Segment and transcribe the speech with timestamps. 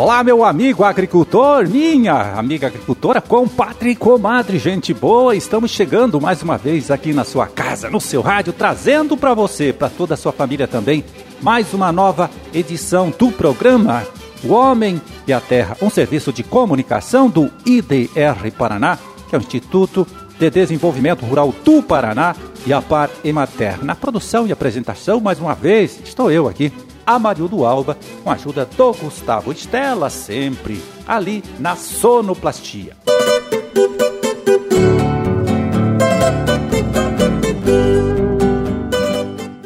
[0.00, 6.40] Olá, meu amigo agricultor, minha amiga agricultora, compadre e comadre, gente boa, estamos chegando mais
[6.40, 10.16] uma vez aqui na sua casa, no seu rádio, trazendo para você, para toda a
[10.16, 11.04] sua família também,
[11.42, 14.06] mais uma nova edição do programa
[14.44, 18.98] O Homem e a Terra, um serviço de comunicação do IDR Paraná,
[19.28, 20.06] que é o Instituto
[20.38, 22.34] de Desenvolvimento Rural do Paraná
[22.66, 23.84] e a Par Emater.
[23.84, 26.72] Na produção e apresentação, mais uma vez, estou eu aqui,
[27.04, 32.96] Amarildo Alba, com a ajuda do Gustavo Estela, sempre ali na sonoplastia.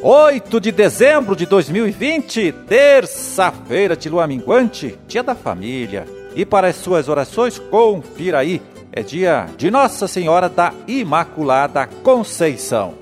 [0.00, 6.06] Oito de dezembro de 2020, terça-feira de lua minguante, dia da família.
[6.34, 8.60] E para as suas orações, confira aí,
[8.92, 12.94] é dia de Nossa Senhora da Imaculada Conceição.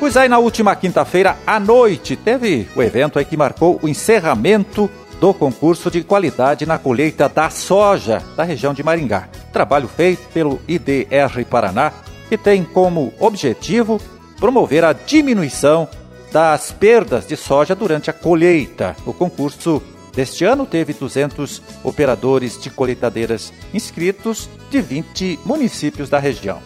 [0.00, 4.90] Pois aí na última quinta-feira à noite teve o evento aí que marcou o encerramento
[5.20, 9.28] do concurso de qualidade na colheita da soja da região de Maringá.
[9.52, 11.92] Trabalho feito pelo IDR Paraná,
[12.28, 14.00] que tem como objetivo
[14.38, 15.88] promover a diminuição
[16.32, 18.96] das perdas de soja durante a colheita.
[19.06, 19.82] O concurso
[20.14, 26.60] deste ano teve 200 operadores de colheitadeiras inscritos de 20 municípios da região.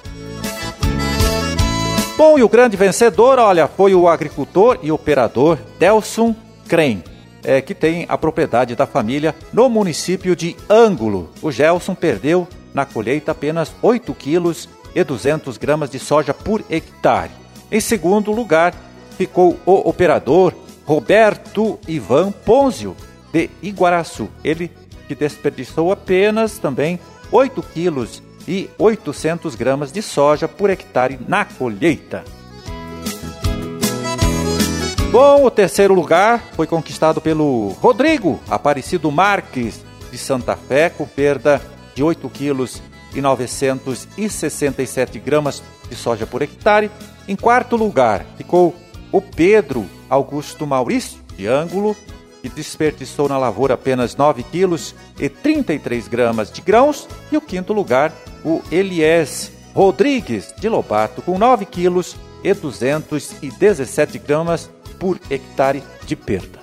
[2.17, 6.37] Bom, e o grande vencedor, olha, foi o agricultor e operador Delson
[6.69, 7.03] Crem,
[7.43, 11.31] é, que tem a propriedade da família no município de Ângulo.
[11.43, 17.31] O Gelson perdeu na colheita apenas 8 quilos e 200 gramas de soja por hectare.
[17.71, 18.75] Em segundo lugar,
[19.23, 20.53] ficou o operador
[20.85, 22.97] Roberto Ivan Ponzio,
[23.33, 24.29] de Iguaraçu.
[24.43, 24.69] Ele
[25.07, 26.99] que desperdiçou apenas também
[27.31, 32.25] 8 quilos e 800 gramas de soja por hectare na colheita.
[35.13, 41.63] Bom, o terceiro lugar foi conquistado pelo Rodrigo Aparecido Marques de Santa Fé, com perda
[41.95, 42.83] de 8 quilos
[43.15, 46.91] e 967 gramas de soja por hectare.
[47.29, 48.75] Em quarto lugar ficou
[49.13, 51.95] o Pedro Augusto Maurício de Ângulo,
[52.41, 57.07] que desperdiçou na lavoura apenas 9 quilos e 33 gramas de grãos.
[57.31, 58.13] E o quinto lugar
[58.45, 64.69] o Elias Rodrigues de Lobato, com 9 quilos e 217 gramas
[64.99, 66.61] por hectare de perda.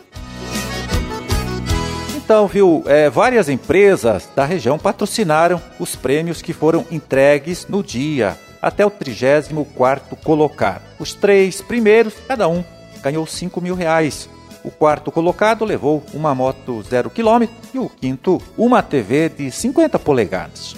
[2.15, 8.37] Então, viu, é, várias empresas da região patrocinaram os prêmios que foram entregues no dia,
[8.61, 10.81] até o 34º colocado.
[10.99, 12.63] Os três primeiros, cada um
[13.01, 14.29] ganhou 5 mil reais.
[14.63, 19.97] O quarto colocado levou uma moto zero quilômetro e o quinto uma TV de 50
[19.99, 20.75] polegadas.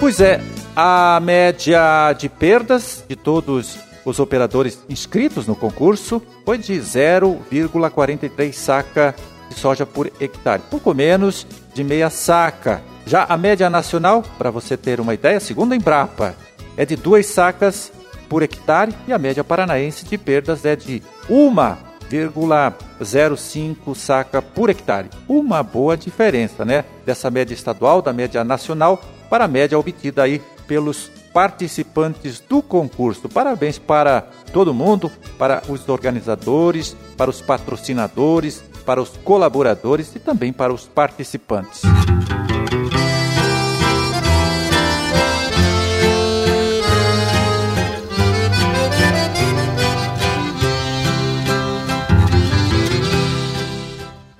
[0.00, 0.40] Pois é,
[0.74, 9.14] a média de perdas de todos os operadores inscritos no concurso foi de 0,43 saca
[9.48, 12.82] de soja por hectare, pouco menos de meia saca.
[13.08, 16.34] Já a média nacional, para você ter uma ideia, segundo a Embrapa,
[16.76, 17.90] é de duas sacas
[18.28, 25.08] por hectare e a média paranaense de perdas é de 1,05 saca por hectare.
[25.26, 26.84] Uma boa diferença, né?
[27.06, 33.26] Dessa média estadual, da média nacional para a média obtida aí pelos participantes do concurso.
[33.26, 40.52] Parabéns para todo mundo, para os organizadores, para os patrocinadores, para os colaboradores e também
[40.52, 41.80] para os participantes.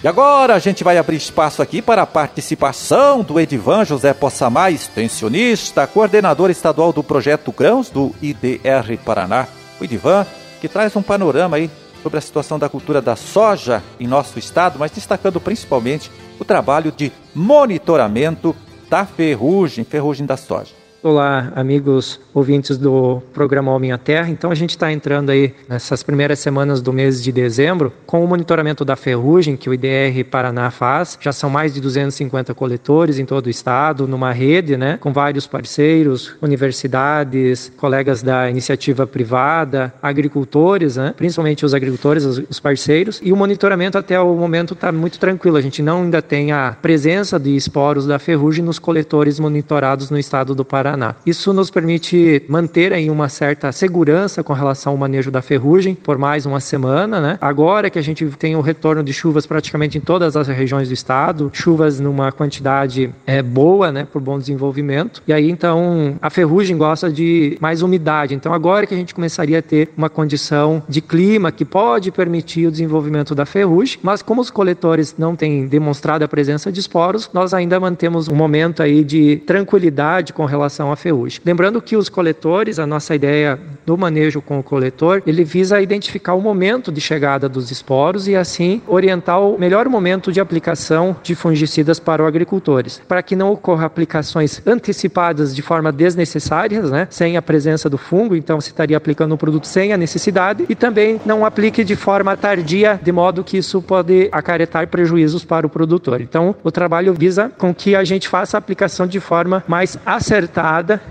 [0.03, 4.73] E agora a gente vai abrir espaço aqui para a participação do Edivan José Possamay,
[4.73, 9.49] extensionista, coordenador estadual do projeto Grãos do IDR Paraná.
[9.81, 10.25] O Edivan
[10.61, 11.69] que traz um panorama aí
[12.01, 16.93] sobre a situação da cultura da soja em nosso estado, mas destacando principalmente o trabalho
[16.93, 18.55] de monitoramento
[18.89, 20.78] da ferrugem, ferrugem da soja.
[21.01, 24.31] Olá, amigos ouvintes do programa Homem à Terra.
[24.31, 28.27] Então, a gente está entrando aí nessas primeiras semanas do mês de dezembro com o
[28.27, 31.17] monitoramento da ferrugem que o IDR Paraná faz.
[31.21, 35.47] Já são mais de 250 coletores em todo o estado, numa rede, né, com vários
[35.47, 43.21] parceiros, universidades, colegas da iniciativa privada, agricultores, né, principalmente os agricultores, os parceiros.
[43.23, 45.59] E o monitoramento até o momento está muito tranquilo.
[45.59, 50.19] A gente não ainda tem a presença de esporos da ferrugem nos coletores monitorados no
[50.19, 51.15] estado do Paraná Paraná.
[51.27, 56.17] Isso nos permite manter aí uma certa segurança com relação ao manejo da ferrugem por
[56.17, 57.39] mais uma semana, né?
[57.41, 60.95] Agora que a gente tem o retorno de chuvas praticamente em todas as regiões do
[60.95, 65.23] estado, chuvas numa quantidade é, boa, né, por bom desenvolvimento.
[65.27, 68.35] E aí então a ferrugem gosta de mais umidade.
[68.35, 72.67] Então agora que a gente começaria a ter uma condição de clima que pode permitir
[72.67, 77.29] o desenvolvimento da ferrugem, mas como os coletores não têm demonstrado a presença de esporos,
[77.33, 81.41] nós ainda mantemos um momento aí de tranquilidade com relação à ferrugem.
[81.45, 86.35] Lembrando que os coletores, a nossa ideia do manejo com o coletor, ele visa identificar
[86.35, 91.35] o momento de chegada dos esporos e assim orientar o melhor momento de aplicação de
[91.35, 97.37] fungicidas para os agricultores, para que não ocorra aplicações antecipadas de forma desnecessária, né, sem
[97.37, 101.21] a presença do fungo, então se estaria aplicando um produto sem a necessidade e também
[101.25, 106.21] não aplique de forma tardia, de modo que isso pode acarretar prejuízos para o produtor.
[106.21, 110.68] Então, o trabalho visa com que a gente faça a aplicação de forma mais acertada,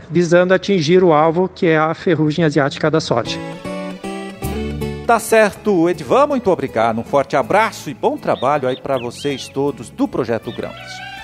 [0.09, 3.37] visando atingir o alvo que é a ferrugem asiática da soja.
[5.05, 6.99] Tá certo, Edvan, muito obrigado.
[6.99, 11.16] Um forte abraço e bom trabalho aí para vocês todos do Projeto Grãos.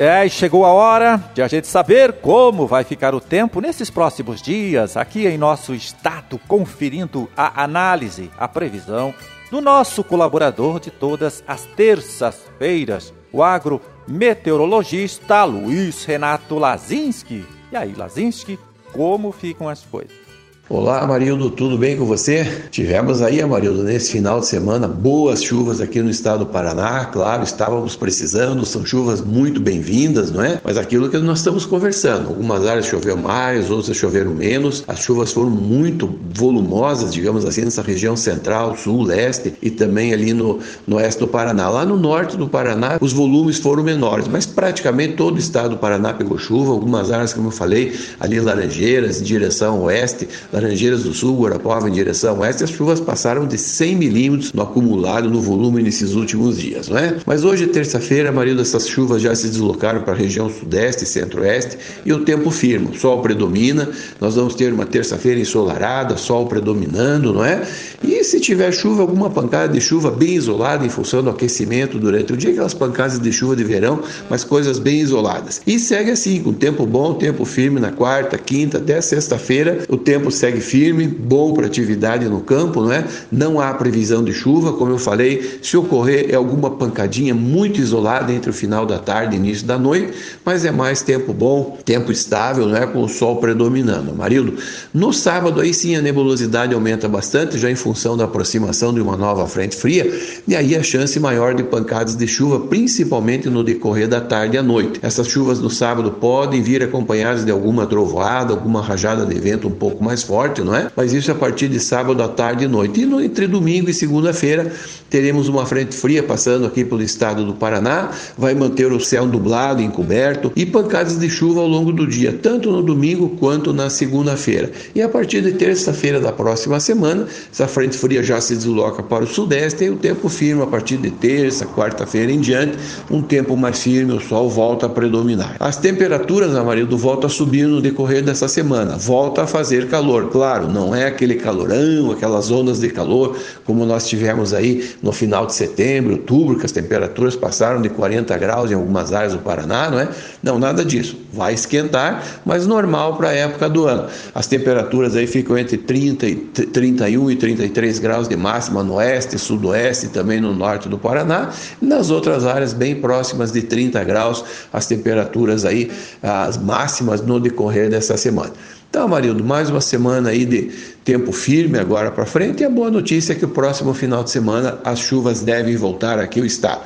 [0.00, 4.40] É, chegou a hora de a gente saber como vai ficar o tempo nesses próximos
[4.40, 9.14] dias aqui em nosso estado, conferindo a análise, a previsão
[9.50, 17.44] do nosso colaborador de todas as terças-feiras, o agrometeorologista Luiz Renato Lazinski.
[17.70, 18.58] E aí, Lazinski,
[18.94, 20.29] como ficam as coisas?
[20.72, 22.46] Olá, Marildo, tudo bem com você?
[22.70, 27.06] Tivemos aí, Marildo, nesse final de semana, boas chuvas aqui no estado do Paraná.
[27.06, 30.60] Claro, estávamos precisando, são chuvas muito bem-vindas, não é?
[30.62, 32.28] Mas aquilo que nós estamos conversando.
[32.28, 34.84] Algumas áreas choveu mais, outras choveram menos.
[34.86, 40.32] As chuvas foram muito volumosas, digamos assim, nessa região central, sul, leste e também ali
[40.32, 41.68] no, no oeste do Paraná.
[41.68, 45.78] Lá no norte do Paraná, os volumes foram menores, mas praticamente todo o estado do
[45.78, 46.70] Paraná pegou chuva.
[46.70, 50.28] Algumas áreas, como eu falei, ali Laranjeiras, em direção oeste,
[50.60, 55.30] Laranjeiras do Sul, Guarapova em direção oeste, as chuvas passaram de 100 milímetros no acumulado
[55.30, 57.16] no volume nesses últimos dias, não é?
[57.24, 61.06] Mas hoje, terça-feira, a maioria dessas chuvas já se deslocaram para a região sudeste e
[61.06, 63.88] centro-oeste e o tempo firme, o sol predomina,
[64.20, 67.66] nós vamos ter uma terça-feira ensolarada, sol predominando, não é?
[68.02, 72.34] E se tiver chuva, alguma pancada de chuva bem isolada em função do aquecimento durante
[72.34, 75.62] o dia, aquelas pancadas de chuva de verão, mas coisas bem isoladas.
[75.66, 80.30] E segue assim, com tempo bom, tempo firme na quarta, quinta, até sexta-feira, o tempo
[80.30, 83.04] segue segue firme, bom para atividade no campo, não é?
[83.30, 88.32] Não há previsão de chuva, como eu falei, se ocorrer é alguma pancadinha muito isolada
[88.32, 90.12] entre o final da tarde e início da noite,
[90.44, 92.86] mas é mais tempo bom, tempo estável, não é?
[92.86, 94.14] Com o sol predominando.
[94.14, 94.54] Marildo,
[94.92, 99.16] no sábado aí sim a nebulosidade aumenta bastante, já em função da aproximação de uma
[99.16, 100.12] nova frente fria,
[100.48, 104.58] e aí a chance maior de pancadas de chuva, principalmente no decorrer da tarde e
[104.58, 104.98] à noite.
[105.02, 109.70] Essas chuvas no sábado podem vir acompanhadas de alguma trovoada, alguma rajada de vento um
[109.70, 110.90] pouco mais forte forte, não é?
[110.96, 113.02] Mas isso a partir de sábado à tarde e noite.
[113.02, 114.72] E no, entre domingo e segunda-feira
[115.10, 119.82] teremos uma frente fria passando aqui pelo estado do Paraná, vai manter o céu nublado,
[119.82, 124.70] encoberto e pancadas de chuva ao longo do dia, tanto no domingo quanto na segunda-feira.
[124.94, 129.24] E a partir de terça-feira da próxima semana, essa frente fria já se desloca para
[129.24, 132.78] o sudeste e o tempo firme a partir de terça, quarta-feira em diante,
[133.10, 135.56] um tempo mais firme, o sol volta a predominar.
[135.60, 140.68] As temperaturas, Amarildo, voltam a subir no decorrer dessa semana, volta a fazer calor claro,
[140.68, 145.54] não é aquele calorão, aquelas ondas de calor como nós tivemos aí no final de
[145.54, 150.00] setembro, outubro, que as temperaturas passaram de 40 graus em algumas áreas do Paraná, não
[150.00, 150.08] é?
[150.42, 151.16] Não, nada disso.
[151.32, 154.08] Vai esquentar, mas normal para a época do ano.
[154.34, 159.38] As temperaturas aí ficam entre 30 e 31 e 33 graus de máxima no oeste,
[159.38, 161.50] sudoeste e também no norte do Paraná.
[161.80, 165.90] Nas outras áreas bem próximas de 30 graus, as temperaturas aí,
[166.22, 168.52] as máximas no decorrer dessa semana.
[168.90, 170.62] Então, Marildo, mais uma semana aí de
[171.04, 174.30] tempo firme agora para frente e a boa notícia é que o próximo final de
[174.30, 176.80] semana as chuvas devem voltar aqui ao estado.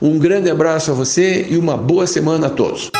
[0.00, 2.90] Um grande abraço a você e uma boa semana a todos.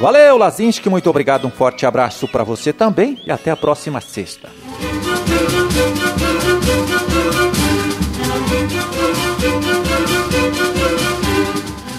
[0.00, 4.48] Valeu, Lazinski, muito obrigado, um forte abraço para você também e até a próxima sexta.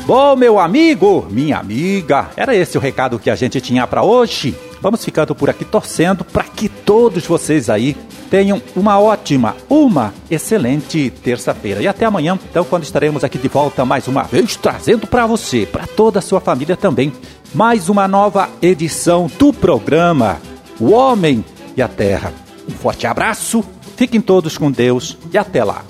[0.06, 4.54] Bom, meu amigo, minha amiga, era esse o recado que a gente tinha para hoje.
[4.80, 7.98] Vamos ficando por aqui torcendo para que todos vocês aí
[8.30, 11.82] tenham uma ótima, uma excelente terça-feira.
[11.82, 15.66] E até amanhã, então, quando estaremos aqui de volta mais uma vez, trazendo para você,
[15.66, 17.12] para toda a sua família também,
[17.52, 20.38] mais uma nova edição do programa
[20.80, 21.44] O Homem
[21.76, 22.32] e a Terra.
[22.70, 23.66] Um forte abraço,
[23.98, 25.84] fiquem todos com Deus e até lá.